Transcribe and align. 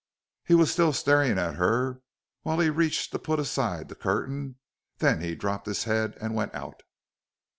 He 0.43 0.55
was 0.55 0.71
still 0.71 0.93
staring 0.93 1.37
at 1.37 1.57
her 1.57 2.01
while 2.41 2.57
he 2.59 2.71
reached 2.71 3.11
to 3.11 3.19
put 3.19 3.37
aside 3.39 3.87
the 3.87 3.93
curtains; 3.93 4.55
then 4.97 5.21
he 5.21 5.35
dropped 5.35 5.67
his 5.67 5.83
head 5.83 6.17
and 6.19 6.33
went 6.33 6.55
out. 6.55 6.81